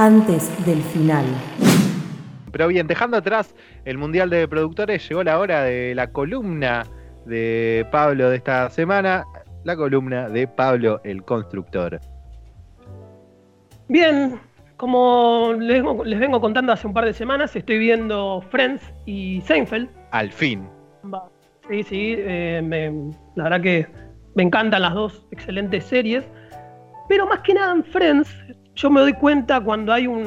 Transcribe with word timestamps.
antes 0.00 0.50
del 0.64 0.82
final. 0.82 1.26
Pero 2.50 2.68
bien, 2.68 2.86
dejando 2.86 3.18
atrás 3.18 3.54
el 3.84 3.98
Mundial 3.98 4.30
de 4.30 4.48
Productores, 4.48 5.06
llegó 5.06 5.22
la 5.22 5.38
hora 5.38 5.62
de 5.62 5.94
la 5.94 6.10
columna 6.10 6.86
de 7.26 7.86
Pablo 7.92 8.30
de 8.30 8.36
esta 8.36 8.70
semana, 8.70 9.26
la 9.64 9.76
columna 9.76 10.30
de 10.30 10.48
Pablo 10.48 11.02
el 11.04 11.22
Constructor. 11.22 12.00
Bien, 13.88 14.40
como 14.78 15.52
les 15.58 16.18
vengo, 16.18 16.40
contando 16.40 16.72
hace 16.72 16.86
un 16.86 16.94
par 16.94 17.04
de 17.04 17.12
semanas, 17.12 17.54
estoy 17.54 17.76
viendo 17.76 18.42
Friends 18.50 18.82
y 19.04 19.42
Seinfeld. 19.42 19.90
Al 20.12 20.32
fin. 20.32 20.66
Sí, 21.68 21.82
sí, 21.82 22.14
eh, 22.16 22.90
la 23.36 23.44
verdad 23.44 23.60
que 23.60 23.86
me 24.34 24.44
encantan 24.44 24.80
las 24.80 24.94
dos 24.94 25.26
excelentes 25.30 25.84
series. 25.84 26.24
Pero 27.06 27.26
más 27.26 27.40
que 27.40 27.52
nada 27.52 27.72
en 27.74 27.84
Friends, 27.84 28.34
yo 28.80 28.88
me 28.88 29.00
doy 29.00 29.12
cuenta 29.12 29.60
cuando 29.60 29.92
hay 29.92 30.06
un 30.06 30.24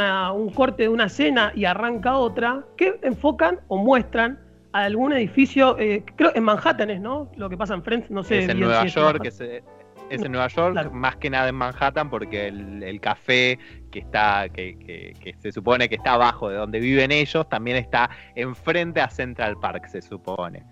corte 0.53 0.83
de 0.83 0.89
una 0.89 1.05
escena 1.05 1.51
y 1.55 1.65
arranca 1.65 2.17
otra, 2.17 2.63
que 2.77 2.99
enfocan 3.01 3.59
o 3.67 3.77
muestran 3.77 4.39
a 4.73 4.83
algún 4.83 5.11
edificio, 5.11 5.77
eh, 5.79 6.03
creo 6.15 6.31
en 6.35 6.43
Manhattan 6.43 6.91
es, 6.91 7.01
¿no? 7.01 7.31
Lo 7.35 7.49
que 7.49 7.57
pasa 7.57 7.73
en 7.73 7.83
Friends, 7.83 8.11
no 8.11 8.23
sé. 8.23 8.43
Es 8.43 8.49
en 8.49 8.59
Nueva 8.59 8.85
York, 8.85 9.25
es, 9.25 9.41
en 9.41 10.31
Nueva 10.31 10.47
York, 10.49 10.91
más 10.91 11.15
que 11.15 11.31
nada 11.31 11.49
en 11.49 11.55
Manhattan, 11.55 12.11
porque 12.11 12.47
el, 12.49 12.99
café 13.01 13.57
que 13.91 13.99
está, 13.99 14.47
que, 14.49 14.77
que, 14.77 15.35
se 15.39 15.51
supone 15.51 15.89
que 15.89 15.95
está 15.95 16.13
abajo 16.13 16.49
de 16.49 16.57
donde 16.57 16.79
viven 16.79 17.11
ellos, 17.11 17.49
también 17.49 17.77
está 17.77 18.11
enfrente 18.35 19.01
a 19.01 19.09
Central 19.09 19.57
Park, 19.59 19.87
se 19.87 20.03
supone. 20.03 20.63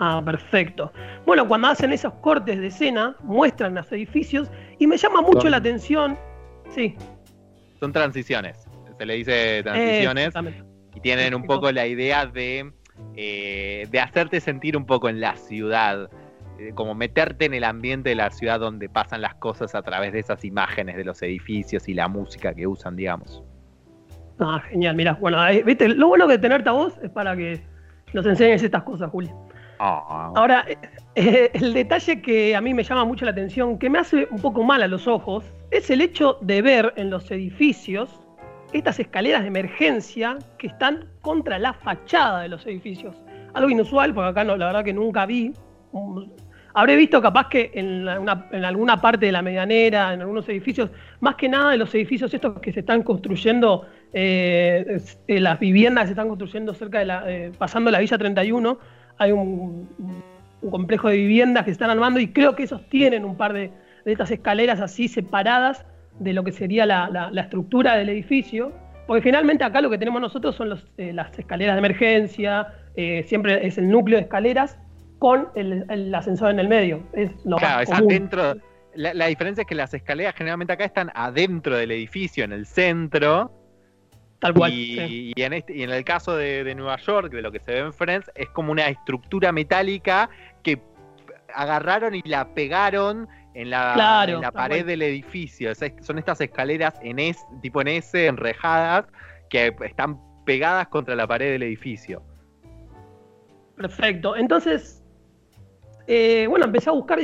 Ah, 0.00 0.20
perfecto. 0.24 0.92
Bueno, 1.24 1.46
cuando 1.46 1.68
hacen 1.68 1.92
esos 1.92 2.12
cortes 2.14 2.58
de 2.58 2.66
escena, 2.66 3.14
muestran 3.22 3.76
los 3.76 3.90
edificios 3.92 4.50
y 4.80 4.88
me 4.88 4.96
llama 4.96 5.22
mucho 5.22 5.48
la 5.48 5.58
atención. 5.58 6.18
Sí. 6.70 6.94
Son 7.80 7.92
transiciones. 7.92 8.66
Se 8.98 9.06
le 9.06 9.14
dice 9.14 9.62
transiciones. 9.62 10.34
y 10.94 11.00
tienen 11.00 11.34
un 11.34 11.44
poco 11.44 11.70
la 11.70 11.86
idea 11.86 12.26
de, 12.26 12.72
eh, 13.16 13.86
de 13.90 14.00
hacerte 14.00 14.40
sentir 14.40 14.76
un 14.76 14.86
poco 14.86 15.08
en 15.08 15.20
la 15.20 15.36
ciudad. 15.36 16.10
Eh, 16.58 16.72
como 16.74 16.94
meterte 16.94 17.44
en 17.44 17.52
el 17.52 17.64
ambiente 17.64 18.08
de 18.08 18.14
la 18.14 18.30
ciudad 18.30 18.58
donde 18.58 18.88
pasan 18.88 19.20
las 19.20 19.34
cosas 19.34 19.74
a 19.74 19.82
través 19.82 20.14
de 20.14 20.20
esas 20.20 20.42
imágenes 20.42 20.96
de 20.96 21.04
los 21.04 21.20
edificios 21.20 21.86
y 21.86 21.92
la 21.92 22.08
música 22.08 22.54
que 22.54 22.66
usan, 22.66 22.96
digamos. 22.96 23.44
Ah, 24.38 24.62
genial, 24.70 24.96
mira, 24.96 25.18
bueno, 25.20 25.38
viste, 25.64 25.88
lo 25.88 26.08
bueno 26.08 26.26
que 26.26 26.38
tenerte 26.38 26.70
a 26.70 26.72
vos 26.72 26.98
es 27.02 27.10
para 27.10 27.36
que 27.36 27.60
nos 28.14 28.24
enseñes 28.24 28.62
estas 28.62 28.84
cosas, 28.84 29.10
Julio. 29.10 29.34
Ah. 29.78 30.32
Ahora, 30.34 30.64
eh, 31.14 31.50
el 31.54 31.74
detalle 31.74 32.22
que 32.22 32.56
a 32.56 32.60
mí 32.60 32.72
me 32.72 32.82
llama 32.82 33.04
mucho 33.04 33.24
la 33.26 33.32
atención, 33.32 33.78
que 33.78 33.90
me 33.90 33.98
hace 33.98 34.26
un 34.30 34.40
poco 34.40 34.62
mal 34.62 34.82
a 34.82 34.88
los 34.88 35.06
ojos, 35.06 35.44
es 35.70 35.90
el 35.90 36.00
hecho 36.00 36.38
de 36.40 36.62
ver 36.62 36.92
en 36.96 37.10
los 37.10 37.30
edificios 37.30 38.20
estas 38.72 38.98
escaleras 38.98 39.42
de 39.42 39.48
emergencia 39.48 40.38
que 40.58 40.68
están 40.68 41.06
contra 41.20 41.58
la 41.58 41.72
fachada 41.72 42.42
de 42.42 42.48
los 42.48 42.66
edificios. 42.66 43.16
Algo 43.54 43.70
inusual, 43.70 44.12
porque 44.12 44.30
acá 44.30 44.44
no, 44.44 44.56
la 44.56 44.66
verdad 44.66 44.84
que 44.84 44.92
nunca 44.92 45.24
vi. 45.26 45.52
Habré 46.74 46.96
visto 46.96 47.22
capaz 47.22 47.48
que 47.48 47.70
en, 47.72 48.06
alguna 48.06 49.00
parte 49.00 49.26
de 49.26 49.32
la 49.32 49.40
medianera, 49.40 50.12
en 50.12 50.20
algunos 50.20 50.46
edificios, 50.48 50.90
más 51.20 51.36
que 51.36 51.48
nada 51.48 51.72
en 51.72 51.78
los 51.78 51.94
edificios 51.94 52.34
estos 52.34 52.60
que 52.60 52.72
se 52.72 52.80
están 52.80 53.02
construyendo, 53.02 53.86
eh, 54.12 55.00
eh, 55.26 55.40
las 55.40 55.58
viviendas 55.58 56.04
se 56.04 56.10
están 56.10 56.28
construyendo 56.28 56.74
cerca 56.74 56.98
de 56.98 57.06
la, 57.06 57.24
pasando 57.56 57.90
la 57.90 58.00
Villa 58.00 58.18
31, 58.18 58.78
hay 59.16 59.32
un, 59.32 59.88
complejo 60.70 61.08
de 61.08 61.16
viviendas 61.16 61.64
que 61.64 61.70
se 61.70 61.74
están 61.74 61.90
armando 61.90 62.20
y 62.20 62.28
creo 62.28 62.56
que 62.56 62.64
esos 62.64 62.86
tienen 62.88 63.24
un 63.24 63.36
par 63.36 63.52
de, 63.52 63.70
estas 64.12 64.30
escaleras 64.30 64.80
así 64.80 65.08
separadas 65.08 65.84
de 66.18 66.32
lo 66.32 66.44
que 66.44 66.52
sería 66.52 66.86
la, 66.86 67.08
la, 67.10 67.96
del 67.96 68.08
edificio, 68.08 68.72
porque 69.06 69.22
generalmente 69.22 69.64
acá 69.64 69.80
lo 69.80 69.90
que 69.90 69.98
tenemos 69.98 70.20
nosotros 70.20 70.54
son 70.56 70.70
los, 70.70 70.86
eh, 70.96 71.12
las 71.12 71.38
escaleras 71.38 71.74
de 71.74 71.78
emergencia, 71.78 72.68
eh, 72.96 73.24
siempre 73.26 73.66
es 73.66 73.78
el 73.78 73.88
núcleo 73.88 74.18
de 74.18 74.22
escaleras 74.22 74.78
con 75.18 75.48
el, 75.54 76.14
ascensor 76.14 76.50
en 76.50 76.60
el 76.60 76.68
medio. 76.68 77.02
Es 77.12 77.30
lo 77.44 77.56
claro, 77.56 77.82
es 77.82 77.90
adentro. 77.90 78.54
La, 78.94 79.12
la, 79.12 79.26
diferencia 79.26 79.62
es 79.62 79.66
que 79.66 79.74
las 79.74 79.92
escaleras 79.92 80.34
generalmente 80.34 80.72
acá 80.72 80.84
están 80.84 81.10
adentro 81.14 81.76
del 81.76 81.90
edificio, 81.90 82.44
en 82.44 82.52
el 82.52 82.64
centro, 82.64 83.52
Tal 84.38 84.54
cual. 84.54 84.72
Y, 84.72 85.32
en 85.36 85.52
este, 85.52 85.76
y 85.76 85.82
en 85.82 85.90
el 85.90 86.04
caso 86.04 86.36
de, 86.36 86.74
Nueva 86.74 86.96
York, 86.98 87.32
de 87.32 87.42
lo 87.42 87.50
que 87.50 87.60
se 87.60 87.72
ve 87.72 87.78
en 87.78 87.92
Friends, 87.92 88.30
es 88.34 88.48
como 88.50 88.72
una 88.72 88.88
estructura 88.88 89.52
metálica 89.52 90.28
que 90.62 90.80
agarraron 91.54 92.14
y 92.14 92.22
la 92.24 92.52
pegaron 92.54 93.28
en 93.56 93.70
la, 93.70 94.26
la 94.26 94.52
pared 94.52 94.84
del 94.84 95.00
edificio. 95.00 95.72
son 95.74 96.18
estas 96.18 96.40
escaleras 96.42 96.94
en 97.02 97.18
S, 97.18 97.40
tipo 97.62 97.80
en 97.80 97.88
S, 97.88 98.26
enrejadas, 98.26 99.06
que 99.48 99.74
están 99.80 100.20
pegadas 100.44 100.88
contra 100.88 101.16
la 101.16 101.26
pared 101.26 101.52
del 101.52 101.62
edificio. 101.62 102.22
Perfecto. 103.76 104.36
Entonces, 104.36 105.02
eh, 106.06 106.46
bueno, 106.50 106.66
empecé 106.66 106.90
a 106.90 106.92
buscar, 106.92 107.18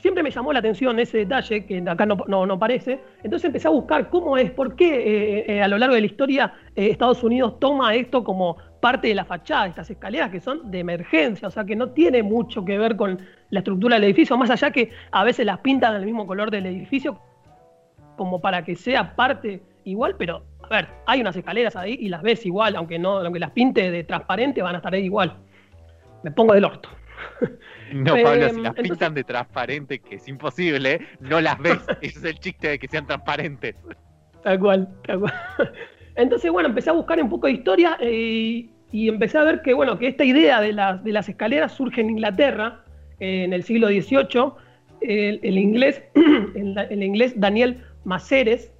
siempre 0.00 0.24
me 0.24 0.32
llamó 0.32 0.52
la 0.52 0.58
atención 0.58 0.98
ese 0.98 1.18
detalle, 1.18 1.64
que 1.64 1.82
acá 1.88 2.04
no, 2.06 2.16
no, 2.26 2.58
parece, 2.58 3.00
entonces 3.22 3.46
empecé 3.46 3.68
a 3.68 3.70
buscar 3.70 4.10
cómo 4.10 4.36
es, 4.36 4.50
por 4.50 4.74
qué 4.74 4.88
eh, 4.88 5.44
eh, 5.46 5.62
a 5.62 5.68
lo 5.68 5.78
largo 5.78 5.94
de 5.94 6.00
la 6.00 6.06
historia 6.08 6.54
Estados 6.74 7.22
Unidos 7.22 7.60
toma 7.60 7.94
esto 7.94 8.24
como 8.24 8.58
parte 8.80 9.08
de 9.08 9.14
la 9.14 9.24
fachada, 9.24 9.66
estas 9.66 9.90
escaleras 9.90 10.30
que 10.30 10.40
son 10.40 10.70
de 10.70 10.78
emergencia, 10.80 11.48
o 11.48 11.50
sea 11.50 11.64
que 11.64 11.76
no 11.76 11.90
tiene 11.90 12.22
mucho 12.22 12.64
que 12.64 12.78
ver 12.78 12.96
con 12.96 13.20
la 13.50 13.60
estructura 13.60 13.96
del 13.96 14.04
edificio, 14.04 14.36
más 14.36 14.50
allá 14.50 14.70
que 14.70 14.90
a 15.10 15.24
veces 15.24 15.46
las 15.46 15.58
pintan 15.58 15.94
del 15.94 16.04
mismo 16.04 16.26
color 16.26 16.50
del 16.50 16.66
edificio, 16.66 17.20
como 18.16 18.40
para 18.40 18.64
que 18.64 18.76
sea 18.76 19.14
parte 19.16 19.62
igual, 19.84 20.16
pero 20.18 20.44
a 20.62 20.68
ver, 20.68 20.88
hay 21.06 21.20
unas 21.20 21.36
escaleras 21.36 21.76
ahí 21.76 21.96
y 22.00 22.08
las 22.08 22.22
ves 22.22 22.44
igual, 22.44 22.76
aunque 22.76 22.98
no, 22.98 23.18
aunque 23.18 23.40
las 23.40 23.52
pinte 23.52 23.90
de 23.90 24.04
transparente, 24.04 24.62
van 24.62 24.74
a 24.74 24.78
estar 24.78 24.92
ahí 24.92 25.04
igual. 25.04 25.36
Me 26.22 26.30
pongo 26.30 26.54
del 26.54 26.64
orto. 26.64 26.88
No, 27.90 28.12
Pablo, 28.22 28.50
si 28.50 28.60
las 28.60 28.74
pintan 28.74 29.14
de 29.14 29.24
transparente, 29.24 30.00
que 30.00 30.16
es 30.16 30.28
imposible, 30.28 31.06
no 31.20 31.40
las 31.40 31.58
ves. 31.58 31.78
Ese 32.02 32.18
es 32.18 32.24
el 32.24 32.38
chiste 32.38 32.68
de 32.68 32.78
que 32.78 32.86
sean 32.86 33.06
transparentes. 33.06 33.76
Tal 34.42 34.60
cual, 34.60 34.86
tal 35.06 35.20
cual. 35.20 35.32
Entonces, 36.18 36.50
bueno, 36.50 36.68
empecé 36.68 36.90
a 36.90 36.94
buscar 36.94 37.22
un 37.22 37.30
poco 37.30 37.46
de 37.46 37.52
historia 37.52 37.96
eh, 38.00 38.68
y 38.90 39.08
empecé 39.08 39.38
a 39.38 39.44
ver 39.44 39.62
que, 39.62 39.72
bueno, 39.72 39.98
que 39.98 40.08
esta 40.08 40.24
idea 40.24 40.60
de 40.60 40.72
las, 40.72 41.02
de 41.04 41.12
las 41.12 41.28
escaleras 41.28 41.72
surge 41.72 42.00
en 42.00 42.10
Inglaterra 42.10 42.80
en 43.20 43.52
el 43.52 43.62
siglo 43.62 43.86
XVIII. 43.86 44.52
El, 45.00 45.56
inglés, 45.56 46.02
el, 46.56 47.02
inglés 47.04 47.38
Daniel 47.38 47.84
Maceres, 48.04 48.72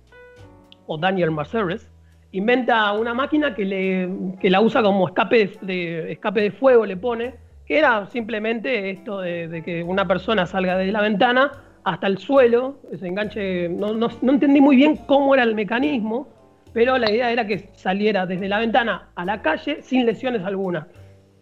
o 0.86 0.98
Daniel 0.98 1.30
Maceres, 1.30 1.88
inventa 2.32 2.92
una 2.92 3.14
máquina 3.14 3.54
que, 3.54 3.64
le, 3.64 4.10
que 4.40 4.50
la 4.50 4.60
usa 4.60 4.82
como 4.82 5.06
escape 5.06 5.52
de, 5.62 6.10
escape 6.10 6.40
de 6.40 6.50
fuego, 6.50 6.86
le 6.86 6.96
pone, 6.96 7.34
que 7.66 7.78
era 7.78 8.06
simplemente 8.06 8.90
esto 8.90 9.20
de, 9.20 9.62
que 9.64 9.84
una 9.84 10.08
persona 10.08 10.44
salga 10.44 10.76
de 10.76 10.90
la 10.90 11.02
ventana 11.02 11.52
hasta 11.84 12.08
el 12.08 12.18
suelo, 12.18 12.80
ese 12.90 13.06
enganche, 13.06 13.68
no, 13.68 13.94
no, 13.94 14.08
entendí 14.22 14.60
muy 14.60 14.74
bien 14.74 14.96
cómo 15.06 15.34
era 15.34 15.44
el 15.44 15.54
mecanismo, 15.54 16.26
pero 16.72 16.98
la 16.98 17.10
idea 17.10 17.30
era 17.30 17.46
que 17.46 17.70
saliera 17.74 18.26
desde 18.26 18.48
la 18.48 18.58
ventana 18.58 19.10
a 19.14 19.24
la 19.24 19.42
calle 19.42 19.82
sin 19.82 20.06
lesiones 20.06 20.42
alguna. 20.42 20.88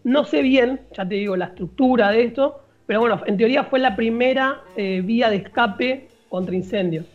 No 0.03 0.23
sé 0.23 0.41
bien, 0.41 0.81
ya 0.93 1.07
te 1.07 1.15
digo, 1.15 1.35
la 1.35 1.45
estructura 1.45 2.11
de 2.11 2.23
esto, 2.23 2.61
pero 2.85 3.01
bueno, 3.01 3.21
en 3.25 3.37
teoría 3.37 3.63
fue 3.65 3.79
la 3.79 3.95
primera 3.95 4.61
eh, 4.75 5.01
vía 5.03 5.29
de 5.29 5.37
escape 5.37 6.07
contra 6.29 6.55
incendios. 6.55 7.05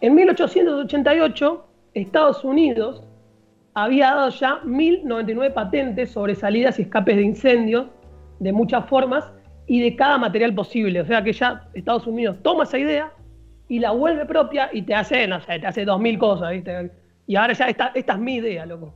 En 0.00 0.14
1888, 0.14 1.64
Estados 1.94 2.44
Unidos 2.44 3.02
había 3.74 4.14
dado 4.14 4.30
ya 4.30 4.60
1.099 4.64 5.52
patentes 5.52 6.10
sobre 6.10 6.34
salidas 6.34 6.78
y 6.78 6.82
escapes 6.82 7.16
de 7.16 7.22
incendios 7.22 7.86
de 8.38 8.52
muchas 8.52 8.86
formas 8.86 9.32
y 9.66 9.80
de 9.80 9.96
cada 9.96 10.18
material 10.18 10.54
posible. 10.54 11.00
O 11.00 11.06
sea 11.06 11.22
que 11.22 11.32
ya 11.32 11.68
Estados 11.74 12.06
Unidos 12.06 12.36
toma 12.42 12.64
esa 12.64 12.78
idea 12.78 13.12
y 13.68 13.78
la 13.78 13.92
vuelve 13.92 14.24
propia 14.26 14.70
y 14.72 14.82
te 14.82 14.94
hace, 14.94 15.26
no 15.26 15.40
sé, 15.40 15.58
te 15.58 15.66
hace 15.66 15.84
dos 15.84 16.00
mil 16.00 16.18
cosas, 16.18 16.50
¿viste? 16.50 16.90
Y 17.28 17.36
ahora 17.36 17.52
ya 17.52 17.66
esta, 17.66 17.92
esta 17.94 18.14
es 18.14 18.18
mi 18.18 18.36
idea, 18.36 18.64
loco. 18.64 18.94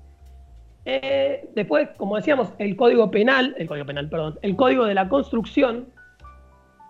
Eh, 0.87 1.49
después, 1.55 1.91
como 1.99 2.17
decíamos, 2.17 2.53
el 2.59 2.75
código 2.75 3.11
penal, 3.11 3.55
el 3.59 3.69
código 3.69 3.87
penal, 3.87 4.09
perdón, 4.09 4.39
el 4.43 4.57
código 4.57 4.87
de 4.87 4.95
la 4.95 5.09
construcción 5.09 5.87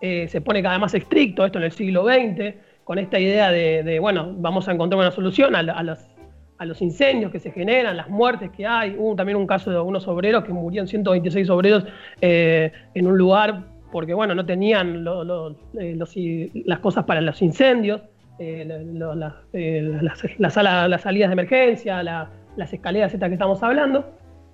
eh, 0.00 0.28
se 0.28 0.40
pone 0.40 0.62
cada 0.62 0.76
vez 0.76 0.80
más 0.80 0.94
estricto, 0.94 1.44
esto 1.44 1.58
en 1.58 1.64
el 1.64 1.72
siglo 1.72 2.04
XX, 2.04 2.54
con 2.84 2.98
esta 2.98 3.18
idea 3.18 3.50
de, 3.50 3.98
bueno, 4.00 4.32
vamos 4.38 4.68
a 4.68 4.72
encontrar 4.72 5.00
una 5.00 5.10
solución 5.10 5.54
a, 5.56 5.62
los 5.62 5.98
a 6.58 6.64
los 6.64 6.80
incendios 6.80 7.32
que 7.32 7.40
se 7.40 7.50
generan, 7.50 7.96
las 7.96 8.08
muertes 8.08 8.50
que 8.52 8.64
hay. 8.64 8.94
Hubo 8.96 9.16
también 9.16 9.36
un 9.36 9.46
caso 9.46 9.70
de 9.72 9.80
unos 9.80 10.06
obreros 10.06 10.44
que 10.44 10.52
murieron 10.52 10.86
126 10.86 11.50
obreros 11.50 11.84
eh, 12.20 12.72
en 12.94 13.06
un 13.08 13.18
lugar 13.18 13.64
porque 13.90 14.14
bueno, 14.14 14.34
no 14.34 14.46
tenían 14.46 15.04
las 15.04 16.78
cosas 16.80 17.04
para 17.04 17.20
los 17.20 17.42
incendios, 17.42 18.00
eh, 18.38 18.64
las, 20.38 20.52
salidas 21.02 21.28
de 21.28 21.32
emergencia, 21.32 22.02
las 22.02 22.72
escaleras 22.72 23.14
estas 23.14 23.28
que 23.28 23.34
estamos 23.34 23.62
hablando. 23.62 24.10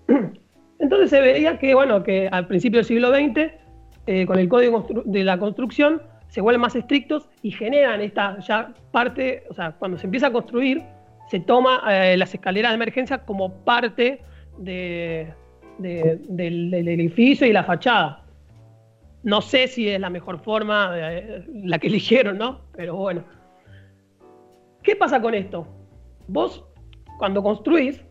Entonces 0.79 1.11
se 1.11 1.21
veía 1.21 1.59
que, 1.59 1.75
bueno, 1.75 2.03
que 2.03 2.29
al 2.31 2.47
principio 2.47 2.79
del 2.79 2.87
siglo 2.87 3.09
XX, 3.09 4.27
con 4.27 4.39
el 4.39 4.49
código 4.49 4.87
de 5.05 5.23
la 5.23 5.39
construcción, 5.39 6.01
se 6.29 6.41
vuelven 6.41 6.61
más 6.61 6.77
estrictos 6.77 7.29
y 7.43 7.51
generan 7.51 8.01
esta 8.01 8.39
ya 8.41 8.73
parte, 8.93 9.45
o 9.51 9.55
sea, 9.55 9.73
cuando 9.73 9.99
se 9.99 10.07
empieza 10.07 10.29
a 10.29 10.33
construir, 10.33 10.83
se 11.29 11.41
toma 11.41 11.83
eh, 11.91 12.17
las 12.17 12.35
escaleras 12.35 12.71
de 12.73 12.77
emergencia 12.77 13.19
como 13.19 13.53
parte 13.65 14.23
del, 14.59 15.35
edificio 15.81 17.47
y 17.47 17.53
la 17.53 17.65
fachada. 17.65 18.25
No 19.23 19.41
sé 19.41 19.69
si 19.69 19.89
es 19.89 20.01
la 20.01 20.11
mejor 20.11 20.39
forma, 20.39 20.93
eh, 20.95 21.45
la 21.65 21.79
que 21.79 21.87
eligieron, 21.89 22.39
¿no? 22.39 22.61
Pero 22.77 22.97
bueno. 22.97 23.25
¿Qué 24.89 24.97
pasa 24.97 25.21
con 25.21 25.35
esto? 25.35 25.67
Vos, 26.29 26.65
cuando 27.19 27.43
construís, 27.43 28.03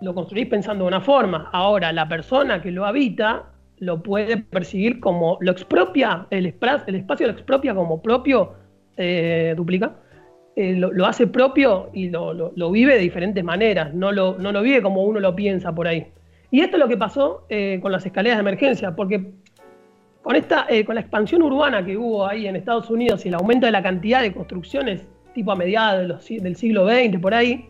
lo 0.00 0.12
construís 0.12 0.48
pensando 0.48 0.82
de 0.82 0.88
una 0.88 1.00
forma. 1.00 1.50
Ahora, 1.52 1.92
la 1.92 2.08
persona 2.08 2.60
que 2.60 2.72
lo 2.72 2.84
habita 2.84 3.52
lo 3.78 4.02
puede 4.02 4.38
percibir 4.38 4.98
como, 4.98 5.38
lo 5.40 5.52
expropia, 5.52 6.26
el, 6.30 6.52
el 6.88 6.94
espacio 6.96 7.28
lo 7.28 7.32
expropia 7.32 7.76
como 7.76 8.02
propio, 8.02 8.54
eh, 8.96 9.54
duplica, 9.56 9.94
eh, 10.56 10.74
lo, 10.74 11.06
hace 11.06 11.28
propio 11.28 11.90
y 11.92 12.10
lo, 12.10 12.50
vive 12.72 12.94
de 12.94 13.00
diferentes 13.00 13.44
maneras, 13.44 13.94
no 13.94 14.10
lo, 14.10 14.36
no 14.36 14.50
lo 14.50 14.62
vive 14.62 14.82
como 14.82 15.04
uno 15.04 15.20
lo 15.20 15.36
piensa 15.36 15.72
por 15.72 15.86
ahí. 15.86 16.08
Y 16.50 16.62
esto 16.62 16.76
es 16.76 16.80
lo 16.80 16.88
que 16.88 16.96
pasó 16.96 17.46
eh, 17.48 17.78
con 17.80 17.92
las 17.92 18.04
escaleras 18.04 18.38
de 18.38 18.40
emergencia, 18.40 18.96
porque 18.96 19.30
con, 20.22 20.34
esta, 20.34 20.66
con 20.86 20.96
la 20.96 21.02
expansión 21.02 21.40
urbana 21.40 21.86
que 21.86 21.96
hubo 21.96 22.26
ahí 22.26 22.48
en 22.48 22.56
Estados 22.56 22.90
Unidos 22.90 23.24
y 23.24 23.28
el 23.28 23.34
aumento 23.34 23.66
de 23.66 23.70
la 23.70 23.82
cantidad 23.84 24.22
de 24.22 24.32
construcciones 24.32 25.06
tipo 25.34 25.52
a 25.52 25.56
mediados 25.56 26.26
del 26.28 26.56
siglo 26.56 26.88
XX, 26.88 27.18
por 27.20 27.34
ahí, 27.34 27.68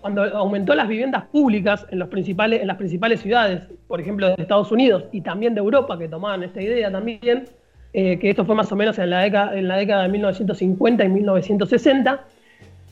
cuando 0.00 0.24
aumentó 0.24 0.74
las 0.74 0.88
viviendas 0.88 1.24
públicas 1.26 1.86
en, 1.90 1.98
los 1.98 2.08
principales, 2.08 2.60
en 2.60 2.66
las 2.66 2.76
principales 2.76 3.20
ciudades, 3.20 3.62
por 3.86 4.00
ejemplo 4.00 4.28
de 4.28 4.34
Estados 4.38 4.72
Unidos 4.72 5.04
y 5.12 5.20
también 5.20 5.54
de 5.54 5.60
Europa, 5.60 5.98
que 5.98 6.08
tomaban 6.08 6.42
esta 6.42 6.60
idea 6.62 6.90
también, 6.90 7.44
eh, 7.92 8.18
que 8.18 8.30
esto 8.30 8.44
fue 8.44 8.54
más 8.54 8.70
o 8.72 8.76
menos 8.76 8.98
en 8.98 9.10
la, 9.10 9.20
década, 9.20 9.56
en 9.56 9.68
la 9.68 9.76
década 9.76 10.02
de 10.04 10.08
1950 10.08 11.04
y 11.04 11.08
1960, 11.08 12.24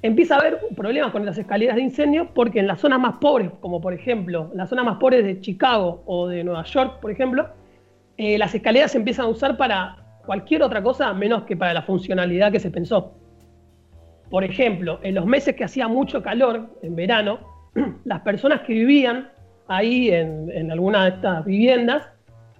empieza 0.03 0.37
a 0.37 0.39
haber 0.39 0.59
problemas 0.77 1.11
con 1.11 1.25
las 1.25 1.39
escaleras 1.39 1.77
de 1.77 1.83
incendio 1.83 2.29
porque 2.35 2.61
en 2.61 2.67
las 2.67 2.81
zonas 2.81 3.01
más 3.01 3.17
pobres, 3.21 3.51
como 3.61 3.81
por 3.81 3.95
ejemplo 3.95 4.51
las 4.55 4.69
zonas 4.69 4.85
más 4.85 4.99
pobres 4.99 5.25
de 5.25 5.41
Chicago 5.41 6.03
o 6.07 6.29
de 6.29 6.45
Nueva 6.45 6.65
York, 6.65 7.01
por 7.01 7.11
ejemplo, 7.11 7.49
eh, 8.19 8.37
las 8.37 8.55
escaleras 8.55 8.93
se 8.93 8.99
empiezan 8.99 9.27
a 9.27 9.29
usar 9.29 9.57
para 9.57 10.08
cualquier 10.29 10.63
otra 10.63 10.83
cosa 10.83 11.11
menos 11.15 11.45
que 11.45 11.57
para 11.57 11.73
la 11.73 11.81
funcionalidad 11.81 12.53
que 12.53 12.61
se 12.61 12.71
pensó. 12.71 13.15
Por 14.29 14.45
ejemplo, 14.45 15.01
en 15.03 15.15
los 15.15 15.25
meses 15.25 15.57
que 15.57 15.65
hacía 15.65 15.89
mucho 15.89 16.23
calor, 16.23 16.69
en 16.83 16.95
verano, 16.95 17.39
las 18.05 18.21
personas 18.21 18.61
que 18.61 18.75
vivían 18.75 19.31
ahí 19.69 20.11
en, 20.11 20.71
alguna 20.71 21.05
de 21.05 21.11
estas 21.13 21.47
viviendas 21.47 22.09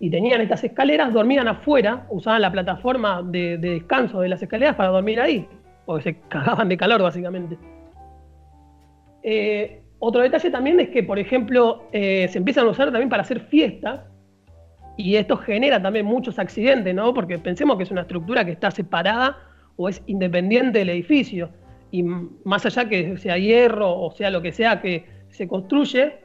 y 0.01 0.09
tenían 0.09 0.41
estas 0.41 0.65
escaleras, 0.65 1.13
dormían 1.13 1.47
afuera, 1.47 2.07
usaban 2.09 2.41
la 2.41 2.51
plataforma 2.51 3.23
de, 3.23 3.59
descanso 3.59 4.23
de 4.23 4.31
las 4.31 4.43
escaleras 4.43 4.75
para 4.75 4.89
dormir 4.89 5.21
ahí, 5.21 5.47
porque 5.85 6.05
se 6.05 6.21
cagaban 6.31 6.71
de 6.71 6.77
calor 6.79 7.03
básicamente. 7.03 7.59
Eh, 9.23 9.83
otro 9.99 10.23
detalle 10.23 10.51
también 10.51 10.81
es 10.81 10.89
que, 10.89 11.03
por 11.03 11.19
ejemplo, 11.19 11.83
eh, 11.93 12.29
se 12.31 12.39
empiezan 12.39 12.67
a 12.67 12.71
usar 12.71 12.87
también 12.87 13.11
para 13.11 13.21
hacer 13.21 13.41
fiestas 13.41 14.01
y 14.99 15.15
esto 15.15 15.37
genera 15.37 15.81
también 15.81 16.05
muchos 16.05 16.41
accidentes, 16.41 16.93
¿no? 16.93 17.15
Porque 17.15 17.39
pensemos 17.39 17.77
que 17.77 17.85
es 17.85 17.91
una 17.93 18.01
estructura 18.01 18.45
que 18.45 18.51
está 18.51 18.73
separada 18.73 19.39
o 19.77 19.89
es 19.89 20.03
independiente 20.07 20.81
del 20.81 20.91
edificio. 20.91 21.51
Y 21.93 22.03
más 22.03 22.67
allá 22.67 22.89
que 22.89 23.17
sea 23.17 23.39
hierro 23.39 23.97
o 23.97 24.11
sea 24.11 24.29
lo 24.31 24.43
que 24.43 24.53
sea 24.53 24.83
que 24.83 25.07
se 25.31 25.47
construye, 25.47 26.19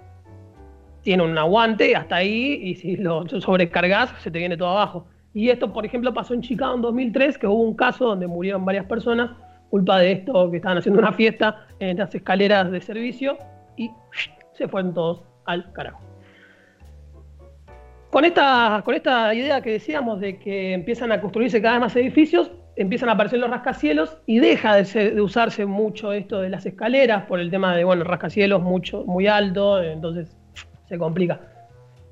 tiene 1.03 1.21
un 1.21 1.37
aguante 1.37 1.95
hasta 1.95 2.15
ahí 2.15 2.59
y 2.63 2.75
si 2.75 2.97
lo 2.97 3.29
sobrecargas 3.29 4.09
se 4.21 4.31
te 4.31 4.39
viene 4.39 4.57
todo 4.57 4.69
abajo. 4.69 5.05
Y 5.35 5.49
esto, 5.49 5.71
por 5.71 5.85
ejemplo, 5.85 6.11
pasó 6.11 6.33
en 6.33 6.41
Chicago 6.41 6.73
en 6.73 6.81
2003, 6.81 7.37
que 7.37 7.45
hubo 7.45 7.61
un 7.61 7.75
caso 7.75 8.05
donde 8.05 8.25
murieron 8.25 8.65
varias 8.65 8.85
personas 8.85 9.31
culpa 9.69 9.99
de 9.99 10.13
esto, 10.13 10.49
que 10.49 10.57
estaban 10.57 10.79
haciendo 10.79 10.99
una 10.99 11.13
fiesta 11.13 11.67
en 11.79 11.97
las 11.97 12.13
escaleras 12.13 12.71
de 12.71 12.81
servicio 12.81 13.37
y 13.77 13.91
se 14.53 14.67
fueron 14.67 14.93
todos 14.93 15.21
al 15.45 15.71
carajo. 15.73 16.02
Con 18.13 18.25
esta, 18.25 19.33
idea 19.33 19.62
que 19.62 19.71
decíamos 19.71 20.19
de 20.19 20.38
que 20.38 20.74
empiezan 20.74 21.12
a 21.12 21.19
construirse 21.19 21.60
cada 21.63 21.74
vez 21.74 21.81
más 21.81 21.95
edificios, 21.95 22.51
empiezan 22.75 23.10
a 23.10 23.13
aparecer 23.13 23.39
los 23.39 23.50
rascacielos 23.50 24.19
y 24.27 24.38
deja 24.38 24.75
de, 24.75 25.19
usarse 25.19 25.65
mucho 25.65 26.13
esto 26.13 26.39
de 26.39 26.51
las 26.51 26.63
escaleras 26.68 27.25
por 27.25 27.39
el 27.39 27.50
tema 27.50 27.75
de, 27.75 27.83
bueno, 27.83 28.04
rascacielos 28.04 28.62
mucho, 28.62 29.04
muy 29.07 29.25
alto, 29.25 29.81
entonces 29.81 30.38
se 30.88 31.00
complica. 31.00 31.42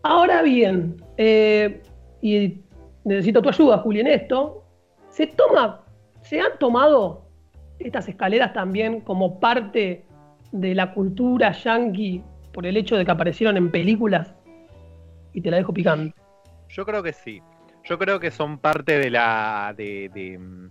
Ahora 0.02 0.42
bien, 0.42 0.96
eh, 1.18 1.84
y 2.20 2.62
necesito 3.04 3.44
tu 3.44 3.50
ayuda, 3.50 3.78
Juli, 3.78 4.00
en 4.00 4.08
esto, 4.08 4.66
se 5.08 5.32
se 6.24 6.40
han 6.40 6.58
tomado 6.58 7.28
estas 7.78 8.10
escaleras 8.10 8.54
también 8.54 9.02
como 9.02 9.40
parte 9.40 10.04
de 10.52 10.74
la 10.74 10.96
cultura 10.96 11.52
yankee 11.52 12.24
por 12.54 12.66
el 12.66 12.76
hecho 12.76 12.98
de 12.98 13.06
que 13.06 13.12
aparecieron 13.12 13.56
en 13.56 13.70
películas 13.70 14.34
y 15.34 15.42
te 15.42 15.52
la 15.52 15.58
dejo 15.58 15.74
picando. 15.74 16.14
Yo 16.70 16.86
creo 16.86 17.04
que 17.04 17.14
sí. 17.14 17.42
Yo 17.84 17.98
creo 17.98 18.20
que 18.20 18.32
son 18.32 18.58
parte 18.60 19.00
de 19.00 19.10
la. 19.10 19.74
De, 19.76 20.38
mm, 20.40 20.70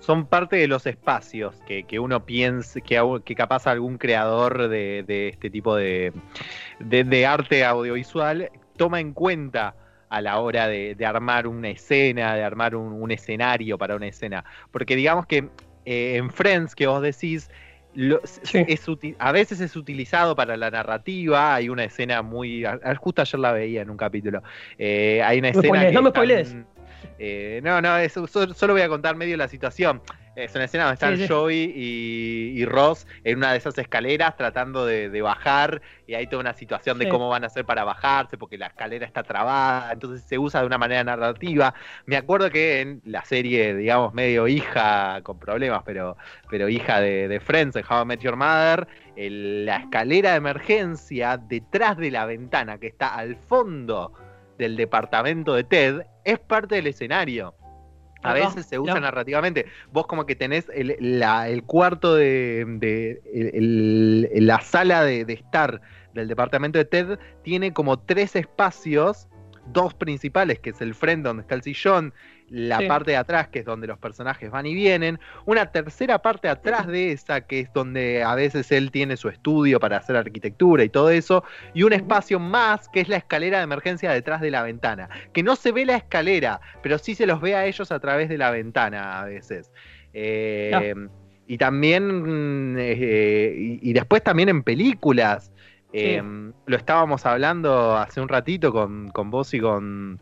son 0.00 0.26
parte 0.26 0.56
de 0.56 0.66
los 0.66 0.84
espacios 0.86 1.62
que, 1.64 1.98
uno 2.00 2.26
piensa, 2.26 2.80
que, 2.80 3.00
que 3.24 3.34
capaz 3.36 3.68
algún 3.68 3.98
creador 3.98 4.68
de, 4.68 5.28
este 5.28 5.48
tipo 5.48 5.76
de, 5.76 6.12
de, 6.80 7.26
arte 7.26 7.64
audiovisual 7.64 8.50
toma 8.76 8.98
en 8.98 9.12
cuenta 9.12 9.76
a 10.08 10.20
la 10.20 10.40
hora 10.40 10.66
de, 10.66 10.96
armar 11.06 11.46
una 11.46 11.68
escena, 11.68 12.34
de 12.34 12.42
armar 12.42 12.74
un, 12.74 13.12
escenario 13.12 13.78
para 13.78 13.94
una 13.94 14.08
escena. 14.08 14.44
Porque 14.72 14.96
digamos 14.96 15.24
que 15.26 15.48
eh, 15.84 16.16
en 16.16 16.30
Friends, 16.30 16.74
que 16.74 16.88
vos 16.88 17.00
decís, 17.00 17.48
a 19.18 19.32
veces 19.32 19.60
es 19.60 19.76
utilizado 19.76 20.34
para 20.34 20.56
la 20.56 20.70
narrativa. 20.70 21.54
Hay 21.54 21.68
una 21.68 21.84
escena 21.84 22.22
muy. 22.22 22.64
Justo 22.98 23.22
ayer 23.22 23.40
la 23.40 23.52
veía 23.52 23.82
en 23.82 23.90
un 23.90 23.96
capítulo. 23.96 24.42
Eh, 24.78 25.22
hay 25.24 25.38
una 25.38 25.48
escena. 25.50 25.90
no 25.90 26.02
me 26.02 26.10
spoilees. 26.10 26.56
Eh, 27.18 27.60
no, 27.62 27.80
no, 27.80 27.96
solo 28.08 28.72
voy 28.72 28.82
a 28.82 28.88
contar 28.88 29.16
medio 29.16 29.36
la 29.36 29.48
situación. 29.48 30.00
Es 30.34 30.54
una 30.54 30.64
escena 30.64 30.84
donde 30.84 30.94
están 30.94 31.28
Joey 31.28 31.72
y, 31.76 32.64
Ross 32.64 33.06
en 33.22 33.36
una 33.38 33.52
de 33.52 33.58
esas 33.58 33.76
escaleras 33.76 34.34
tratando 34.36 34.86
de, 34.86 35.20
bajar 35.20 35.82
y 36.06 36.14
hay 36.14 36.26
toda 36.26 36.40
una 36.40 36.54
situación 36.54 36.98
de 36.98 37.08
cómo 37.08 37.28
van 37.28 37.44
a 37.44 37.48
hacer 37.48 37.66
para 37.66 37.84
bajarse 37.84 38.38
porque 38.38 38.56
la 38.56 38.68
escalera 38.68 39.04
está 39.04 39.22
trabada, 39.22 39.92
entonces 39.92 40.22
se 40.22 40.38
usa 40.38 40.60
de 40.60 40.66
una 40.66 40.78
manera 40.78 41.04
narrativa. 41.04 41.74
Me 42.06 42.16
acuerdo 42.16 42.50
que 42.50 42.80
en 42.80 43.02
la 43.04 43.24
serie, 43.24 43.74
digamos, 43.74 44.14
medio 44.14 44.48
hija 44.48 45.20
con 45.22 45.38
problemas, 45.38 45.82
pero, 45.84 46.16
pero 46.48 46.68
hija 46.68 47.00
de, 47.00 47.40
Friends, 47.40 47.74
de 47.74 47.84
How 47.88 48.02
I 48.02 48.06
Met 48.06 48.20
Your 48.20 48.36
Mother, 48.36 48.88
la 49.16 49.76
escalera 49.76 50.30
de 50.30 50.36
emergencia 50.36 51.36
detrás 51.36 51.98
de 51.98 52.10
la 52.10 52.24
ventana 52.24 52.78
que 52.78 52.86
está 52.86 53.14
al 53.14 53.36
fondo 53.36 54.14
del 54.56 54.76
departamento 54.76 55.54
de 55.54 55.64
Ted 55.64 56.06
es 56.24 56.38
parte 56.38 56.76
del 56.76 56.86
escenario. 56.86 57.54
A 58.22 58.32
veces 58.32 58.66
se 58.66 58.78
usa 58.78 59.00
narrativamente. 59.00 59.66
Vos 59.90 60.06
como 60.06 60.26
que 60.26 60.36
tenés 60.36 60.66
el, 60.72 61.62
cuarto 61.66 62.14
de, 62.14 63.20
la 64.34 64.60
sala 64.60 65.04
de, 65.04 65.24
estar 65.28 65.80
del 66.14 66.28
departamento 66.28 66.78
de 66.78 66.84
Ted 66.84 67.18
tiene 67.42 67.72
como 67.72 67.98
tres 67.98 68.36
espacios, 68.36 69.28
dos 69.72 69.94
principales, 69.94 70.58
que 70.58 70.70
es 70.70 70.80
el 70.80 70.94
frente 70.94 71.28
donde 71.28 71.42
está 71.42 71.54
el 71.54 71.62
sillón 71.62 72.12
la 72.52 72.86
parte 72.86 73.12
de 73.12 73.16
atrás, 73.16 73.48
que 73.48 73.60
es 73.60 73.64
donde 73.64 73.86
los 73.86 73.98
personajes 73.98 74.50
van 74.50 74.66
y 74.66 74.74
vienen, 74.74 75.18
una 75.46 75.72
tercera 75.72 76.20
parte 76.20 76.48
atrás 76.48 76.86
de 76.86 77.12
esa, 77.12 77.40
que 77.40 77.60
es 77.60 77.72
donde 77.72 78.22
a 78.22 78.34
veces 78.34 78.70
él 78.72 78.90
tiene 78.90 79.16
su 79.16 79.30
estudio 79.30 79.80
para 79.80 79.96
hacer 79.96 80.16
arquitectura 80.16 80.84
y 80.84 80.90
todo 80.90 81.08
eso, 81.08 81.44
y 81.72 81.82
un 81.82 81.94
espacio 81.94 82.38
más, 82.38 82.90
que 82.90 83.00
es 83.00 83.08
la 83.08 83.16
escalera 83.16 83.58
de 83.58 83.64
emergencia 83.64 84.12
detrás 84.12 84.42
de 84.42 84.50
la 84.50 84.62
ventana, 84.62 85.08
que 85.32 85.42
no 85.42 85.56
se 85.56 85.72
ve 85.72 85.86
la 85.86 85.96
escalera, 85.96 86.60
pero 86.82 86.98
sí 86.98 87.14
se 87.14 87.26
los 87.26 87.40
ve 87.40 87.54
a 87.54 87.64
ellos 87.64 87.90
a 87.90 88.00
través 88.00 88.28
de 88.28 88.36
la 88.36 88.50
ventana 88.50 89.20
a 89.20 89.24
veces. 89.24 89.72
Eh, 90.12 90.94
y 91.46 91.58
también, 91.58 92.76
eh, 92.78 93.78
y, 93.80 93.92
después 93.92 94.22
también 94.22 94.48
en 94.48 94.62
películas, 94.62 95.52
eh, 95.92 96.22
lo 96.66 96.76
estábamos 96.76 97.26
hablando 97.26 97.96
hace 97.96 98.20
un 98.20 98.28
ratito 98.28 98.72
con, 98.72 99.10
con 99.10 99.30
vos 99.30 99.52
y 99.54 99.60
con, 99.60 100.20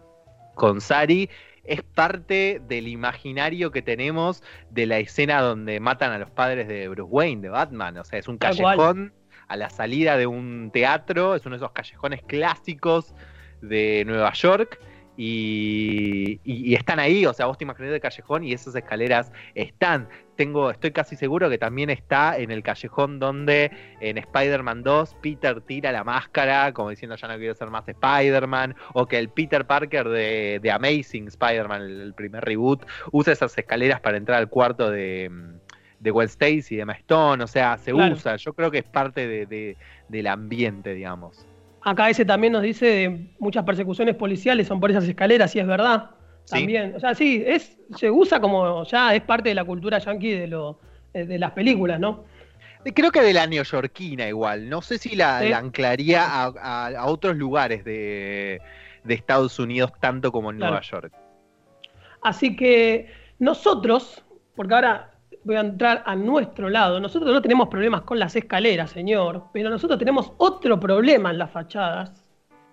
con 0.54 0.80
Sari, 0.80 1.30
es 1.64 1.82
parte 1.82 2.60
del 2.66 2.88
imaginario 2.88 3.70
que 3.70 3.82
tenemos 3.82 4.42
de 4.70 4.86
la 4.86 4.98
escena 4.98 5.40
donde 5.40 5.78
matan 5.80 6.12
a 6.12 6.18
los 6.18 6.30
padres 6.30 6.66
de 6.68 6.88
Bruce 6.88 7.10
Wayne, 7.10 7.42
de 7.42 7.48
Batman. 7.48 7.96
O 7.98 8.04
sea, 8.04 8.18
es 8.18 8.28
un 8.28 8.38
callejón 8.38 9.12
a 9.48 9.56
la 9.56 9.70
salida 9.70 10.16
de 10.16 10.26
un 10.26 10.70
teatro, 10.72 11.34
es 11.34 11.44
uno 11.46 11.54
de 11.54 11.58
esos 11.58 11.72
callejones 11.72 12.22
clásicos 12.22 13.14
de 13.62 14.04
Nueva 14.06 14.32
York 14.32 14.80
y, 15.16 16.74
están 16.74 16.98
ahí, 16.98 17.26
o 17.26 17.34
sea, 17.34 17.46
vos 17.46 17.58
te 17.58 17.64
imaginas 17.64 17.92
el 17.92 18.00
callejón 18.00 18.44
y 18.44 18.52
esas 18.52 18.74
escaleras 18.74 19.32
están. 19.54 20.08
Tengo, 20.36 20.70
estoy 20.70 20.92
casi 20.92 21.16
seguro 21.16 21.50
que 21.50 21.58
también 21.58 21.90
está 21.90 22.38
en 22.38 22.50
el 22.50 22.62
callejón 22.62 23.18
donde 23.18 23.70
en 24.00 24.16
Spider-Man 24.16 24.82
2 24.82 25.16
Peter 25.20 25.60
tira 25.60 25.92
la 25.92 26.02
máscara, 26.04 26.72
como 26.72 26.88
diciendo 26.88 27.16
ya 27.16 27.28
no 27.28 27.36
quiero 27.36 27.54
ser 27.54 27.68
más 27.68 27.86
Spider-Man, 27.86 28.74
o 28.94 29.06
que 29.06 29.18
el 29.18 29.28
Peter 29.28 29.66
Parker 29.66 30.08
de, 30.08 30.70
Amazing 30.72 31.28
Spider-Man, 31.28 31.82
el, 31.82 32.14
primer 32.14 32.42
reboot, 32.42 32.86
usa 33.12 33.34
esas 33.34 33.56
escaleras 33.58 34.00
para 34.00 34.16
entrar 34.16 34.38
al 34.38 34.48
cuarto 34.48 34.90
de, 34.90 35.30
de 35.98 36.10
Gwen 36.10 36.28
Stacy, 36.28 36.76
de 36.76 36.86
Stone, 37.00 37.44
o 37.44 37.46
sea, 37.46 37.76
se 37.76 37.92
usa, 37.92 38.36
yo 38.36 38.54
creo 38.54 38.70
que 38.70 38.78
es 38.78 38.84
parte 38.84 39.26
de, 39.46 39.76
del 40.08 40.26
ambiente, 40.26 40.94
digamos. 40.94 41.46
Acá 41.82 42.10
ese 42.10 42.24
también 42.24 42.52
nos 42.52 42.62
dice 42.62 42.86
de 42.86 43.34
muchas 43.38 43.64
persecuciones 43.64 44.14
policiales 44.14 44.66
son 44.66 44.80
por 44.80 44.90
esas 44.90 45.08
escaleras, 45.08 45.54
y 45.56 45.60
es 45.60 45.66
verdad. 45.66 46.10
También, 46.48 46.94
o 46.96 47.00
sea, 47.00 47.14
sí, 47.14 47.42
es, 47.46 47.78
se 47.96 48.10
usa 48.10 48.40
como 48.40 48.84
ya 48.84 49.14
es 49.14 49.22
parte 49.22 49.50
de 49.50 49.54
la 49.54 49.64
cultura 49.64 49.98
yankee 49.98 50.32
de, 50.32 50.46
lo, 50.48 50.80
de 51.12 51.38
las 51.38 51.52
películas, 51.52 52.00
¿no? 52.00 52.24
Creo 52.94 53.10
que 53.10 53.20
de 53.20 53.32
la 53.34 53.46
neoyorquina 53.46 54.26
igual. 54.26 54.68
No 54.68 54.80
sé 54.82 54.98
si 54.98 55.14
la, 55.14 55.38
anclaría 55.56 56.24
a, 56.26 57.06
otros 57.06 57.36
lugares 57.36 57.84
de, 57.84 58.60
Estados 59.06 59.58
Unidos 59.58 59.92
tanto 60.00 60.32
como 60.32 60.50
en 60.50 60.58
Nueva 60.58 60.80
York. 60.80 61.12
Así 62.22 62.56
que 62.56 63.12
nosotros, 63.38 64.24
porque 64.54 64.74
ahora 64.74 65.09
voy 65.44 65.56
a 65.56 65.60
entrar 65.60 66.02
a 66.06 66.14
nuestro 66.16 66.68
lado, 66.68 67.00
nosotros 67.00 67.32
no 67.32 67.42
tenemos 67.42 67.68
problemas 67.68 68.02
con 68.02 68.18
las 68.18 68.36
escaleras, 68.36 68.90
señor, 68.90 69.44
pero 69.52 69.70
nosotros 69.70 69.98
tenemos 69.98 70.32
otro 70.36 70.78
problema 70.78 71.30
en 71.30 71.38
las 71.38 71.50
fachadas, 71.50 72.24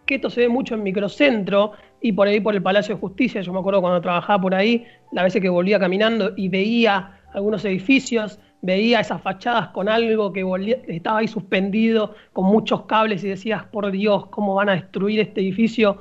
que 0.05 0.15
esto 0.15 0.29
se 0.29 0.41
ve 0.41 0.49
mucho 0.49 0.75
en 0.75 0.83
Microcentro 0.83 1.73
y 2.01 2.11
por 2.11 2.27
ahí 2.27 2.39
por 2.39 2.55
el 2.55 2.61
Palacio 2.61 2.95
de 2.95 3.01
Justicia. 3.01 3.41
Yo 3.41 3.51
me 3.51 3.59
acuerdo 3.59 3.81
cuando 3.81 4.01
trabajaba 4.01 4.41
por 4.41 4.55
ahí, 4.55 4.85
la 5.11 5.23
veces 5.23 5.41
que 5.41 5.49
volvía 5.49 5.79
caminando 5.79 6.33
y 6.35 6.47
veía 6.49 7.19
algunos 7.33 7.65
edificios 7.65 8.39
veía 8.61 8.99
esas 8.99 9.21
fachadas 9.21 9.69
con 9.69 9.87
algo 9.89 10.33
que 10.33 10.43
estaba 10.87 11.19
ahí 11.19 11.27
suspendido, 11.27 12.15
con 12.33 12.45
muchos 12.45 12.83
cables 12.83 13.23
y 13.23 13.29
decías, 13.29 13.63
por 13.65 13.89
Dios, 13.91 14.27
¿cómo 14.27 14.55
van 14.55 14.69
a 14.69 14.73
destruir 14.73 15.19
este 15.19 15.41
edificio? 15.41 15.99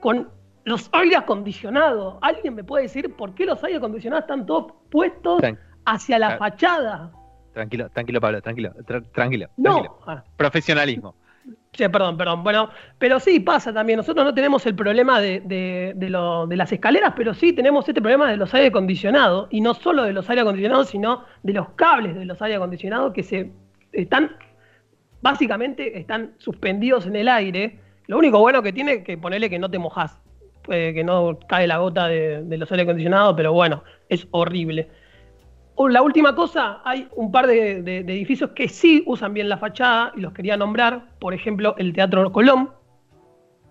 Con 0.00 0.28
los 0.64 0.88
aire 0.92 1.16
acondicionados. 1.16 2.16
¿Alguien 2.20 2.54
me 2.54 2.64
puede 2.64 2.84
decir 2.84 3.14
por 3.14 3.34
qué 3.34 3.46
los 3.46 3.62
aire 3.64 3.78
acondicionados 3.78 4.24
están 4.24 4.46
todos 4.46 4.72
puestos 4.90 5.40
hacia 5.84 6.18
la 6.18 6.36
fachada? 6.38 7.12
Tranquilo, 7.52 7.90
tranquilo, 7.90 8.20
Pablo, 8.20 8.40
tranquilo, 8.40 8.72
tranquilo. 9.12 9.48
No. 9.56 9.98
Ah. 10.06 10.22
Profesionalismo. 10.36 11.14
Sí, 11.72 11.88
perdón, 11.88 12.18
perdón. 12.18 12.44
Bueno, 12.44 12.68
pero 12.98 13.18
sí 13.18 13.40
pasa 13.40 13.72
también. 13.72 13.96
Nosotros 13.96 14.26
no 14.26 14.34
tenemos 14.34 14.64
el 14.66 14.74
problema 14.74 15.20
de, 15.20 15.94
las 16.50 16.70
escaleras, 16.70 17.14
pero 17.16 17.32
sí 17.32 17.54
tenemos 17.54 17.88
este 17.88 18.00
problema 18.00 18.30
de 18.30 18.36
los 18.36 18.52
aire 18.52 18.68
acondicionados. 18.68 19.48
Y 19.50 19.62
no 19.62 19.72
solo 19.72 20.02
de 20.02 20.12
los 20.12 20.28
aire 20.28 20.42
acondicionados, 20.42 20.90
sino 20.90 21.24
de 21.42 21.54
los 21.54 21.70
cables 21.70 22.14
de 22.14 22.26
los 22.26 22.40
aire 22.42 22.56
acondicionados 22.56 23.14
que 23.14 23.22
se 23.22 23.52
están, 23.92 24.36
básicamente, 25.22 25.98
están 25.98 26.34
suspendidos 26.36 27.06
en 27.06 27.16
el 27.16 27.28
aire. 27.28 27.80
Lo 28.06 28.18
único 28.18 28.38
bueno 28.38 28.62
que 28.62 28.74
tiene 28.74 28.92
es 28.92 29.04
que 29.04 29.16
ponerle 29.16 29.48
que 29.48 29.58
no 29.58 29.70
te 29.70 29.78
mojas, 30.68 30.94
que 30.94 31.04
no 31.04 31.38
cae 31.48 31.66
la 31.66 31.78
gota 31.78 32.08
de, 32.08 32.56
los 32.56 32.70
aire 32.70 32.82
acondicionados, 32.82 33.34
pero 33.36 33.52
bueno, 33.52 33.82
es 34.08 34.26
horrible. 34.30 34.88
Oh, 35.74 35.88
la 35.88 36.02
última 36.02 36.34
cosa, 36.34 36.80
hay 36.84 37.08
un 37.16 37.32
par 37.32 37.46
de, 37.46 37.78
edificios 37.98 38.50
que 38.50 38.68
sí 38.68 39.02
usan 39.06 39.32
bien 39.32 39.48
la 39.48 39.56
fachada 39.56 40.12
y 40.16 40.20
los 40.20 40.32
quería 40.32 40.56
nombrar. 40.56 41.06
Por 41.18 41.34
ejemplo, 41.34 41.74
el 41.78 41.92
Teatro 41.92 42.30
Colón. 42.30 42.70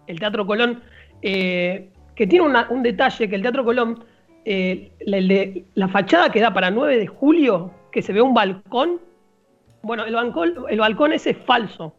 El 0.07 0.19
Teatro 0.19 0.45
Colón, 0.45 0.81
eh, 1.21 1.89
que 2.15 2.27
tiene 2.27 2.45
un 2.69 2.83
detalle, 2.83 3.29
que 3.29 3.35
el 3.35 3.43
Teatro 3.43 3.63
Colón, 3.63 4.03
eh, 4.45 4.91
la, 5.75 5.87
fachada 5.87 6.31
que 6.31 6.39
da 6.39 6.51
para 6.53 6.71
9 6.71 6.97
de 6.97 7.07
julio, 7.07 7.71
que 7.91 8.01
se 8.01 8.13
ve 8.13 8.21
un 8.21 8.33
balcón, 8.33 8.99
bueno, 9.83 10.05
el 10.05 10.15
balcón, 10.15 10.53
el 10.69 10.79
balcón 10.79 11.13
ese 11.13 11.31
es 11.31 11.37
falso, 11.37 11.93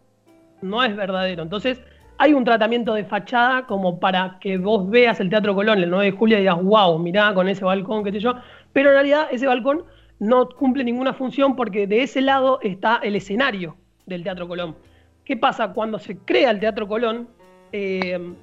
no 0.60 0.82
es 0.82 0.96
verdadero. 0.96 1.42
Entonces, 1.42 1.80
hay 2.22 2.34
un 2.34 2.44
tratamiento 2.44 2.94
de 2.94 3.04
fachada 3.04 3.66
como 3.66 3.98
para 3.98 4.38
que 4.40 4.56
vos 4.56 4.88
veas 4.88 5.18
el 5.18 5.28
Teatro 5.28 5.56
Colón 5.56 5.82
el 5.82 5.90
9 5.90 6.04
de 6.04 6.12
julio 6.12 6.36
y 6.36 6.42
digas, 6.42 6.62
wow, 6.62 6.96
mirá 6.96 7.34
con 7.34 7.48
ese 7.48 7.64
balcón, 7.64 8.04
qué 8.04 8.12
sé 8.12 8.20
yo. 8.20 8.36
Pero 8.72 8.90
en 8.90 8.94
realidad 8.94 9.26
ese 9.32 9.48
balcón 9.48 9.82
no 10.20 10.48
cumple 10.48 10.84
ninguna 10.84 11.14
función 11.14 11.56
porque 11.56 11.88
de 11.88 12.04
ese 12.04 12.20
lado 12.20 12.60
está 12.62 13.00
el 13.02 13.16
escenario 13.16 13.76
del 14.06 14.22
Teatro 14.22 14.46
Colón. 14.46 14.76
¿Qué 15.24 15.36
pasa? 15.36 15.72
Cuando 15.72 15.98
se 15.98 16.16
crea 16.18 16.52
el 16.52 16.60
Teatro 16.60 16.86
Colón, 16.86 17.26
eh, 17.72 18.34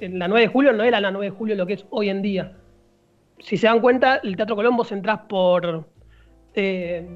en 0.00 0.18
la 0.18 0.26
9 0.26 0.40
de 0.40 0.48
julio 0.48 0.72
no 0.72 0.82
era 0.82 0.98
la 0.98 1.10
9 1.10 1.26
de 1.26 1.36
julio 1.36 1.56
lo 1.56 1.66
que 1.66 1.74
es 1.74 1.84
hoy 1.90 2.08
en 2.08 2.22
día. 2.22 2.56
Si 3.38 3.58
se 3.58 3.66
dan 3.66 3.80
cuenta, 3.80 4.16
el 4.22 4.34
Teatro 4.34 4.56
Colón 4.56 4.78
vos 4.78 4.90
entrás 4.92 5.20
por, 5.28 5.86
eh, 6.54 7.06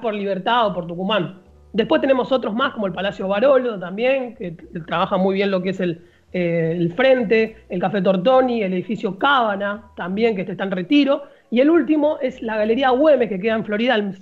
por 0.00 0.14
Libertad 0.14 0.68
o 0.68 0.72
por 0.72 0.86
Tucumán. 0.86 1.41
Después 1.72 2.00
tenemos 2.00 2.30
otros 2.32 2.54
más, 2.54 2.74
como 2.74 2.86
el 2.86 2.92
Palacio 2.92 3.28
Barolo 3.28 3.78
también, 3.78 4.34
que 4.34 4.56
trabaja 4.86 5.16
muy 5.16 5.34
bien 5.36 5.50
lo 5.50 5.62
que 5.62 5.70
es 5.70 5.80
el, 5.80 6.02
eh, 6.32 6.74
el 6.76 6.92
Frente, 6.94 7.56
el 7.68 7.80
Café 7.80 8.02
Tortoni, 8.02 8.62
el 8.62 8.72
edificio 8.74 9.18
Cábana, 9.18 9.90
también 9.96 10.36
que 10.36 10.42
está 10.42 10.64
en 10.64 10.70
retiro. 10.70 11.24
Y 11.50 11.60
el 11.60 11.70
último 11.70 12.18
es 12.20 12.42
la 12.42 12.56
Galería 12.56 12.90
Güemes, 12.90 13.28
que 13.28 13.40
queda 13.40 13.54
en 13.54 13.64
Florida 13.64 13.94
al, 13.94 14.14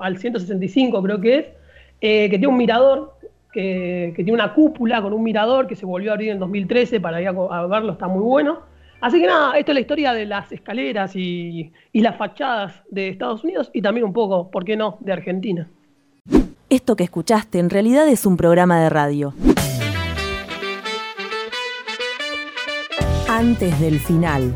al 0.00 0.18
165, 0.18 1.02
creo 1.02 1.20
que 1.20 1.38
es, 1.38 1.46
eh, 2.00 2.28
que 2.30 2.38
tiene 2.38 2.48
un 2.48 2.56
mirador, 2.56 3.14
que, 3.52 4.12
tiene 4.16 4.32
una 4.32 4.52
cúpula 4.52 5.00
con 5.02 5.12
un 5.12 5.22
mirador 5.22 5.66
que 5.66 5.76
se 5.76 5.86
volvió 5.86 6.10
a 6.10 6.14
abrir 6.14 6.30
en 6.30 6.38
2013 6.38 7.00
para 7.00 7.20
ir 7.20 7.28
a, 7.28 7.66
verlo, 7.66 7.92
está 7.92 8.06
muy 8.08 8.22
bueno. 8.22 8.60
Así 9.00 9.20
que 9.20 9.26
nada, 9.26 9.58
esto 9.58 9.72
es 9.72 9.74
la 9.74 9.80
historia 9.80 10.12
de 10.12 10.26
las 10.26 10.50
escaleras 10.52 11.14
y, 11.16 11.72
y 11.92 12.00
las 12.00 12.16
fachadas 12.16 12.82
de 12.90 13.08
Estados 13.08 13.44
Unidos 13.44 13.70
y 13.72 13.82
también 13.82 14.04
un 14.04 14.12
poco, 14.12 14.50
¿por 14.50 14.64
qué 14.64 14.76
no?, 14.76 14.98
de 15.00 15.12
Argentina. 15.12 15.68
Esto 16.68 16.96
que 16.96 17.04
escuchaste 17.04 17.58
en 17.58 17.70
realidad 17.70 18.08
es 18.08 18.26
un 18.26 18.36
programa 18.36 18.80
de 18.80 18.90
radio. 18.90 19.34
Antes 23.28 23.78
del 23.80 24.00
final 24.00 24.54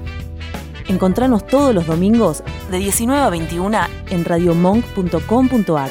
Encontranos 0.90 1.46
todos 1.46 1.72
los 1.72 1.86
domingos 1.86 2.42
de 2.68 2.78
19 2.78 3.22
a 3.22 3.30
21 3.30 3.78
en 4.10 4.24
radiomonk.com.ar. 4.24 5.90